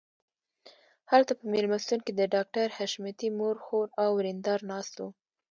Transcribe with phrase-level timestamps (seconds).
[1.11, 5.09] هلته په مېلمستون کې د ډاکټر حشمتي مور خور او ورېندار ناست وو